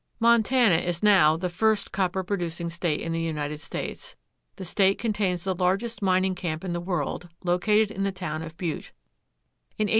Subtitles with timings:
[0.19, 4.15] Montana is now the first copper producing state in the United States.
[4.55, 8.57] The state contains the largest mining camp in the world, located in the town of
[8.57, 8.93] Butte.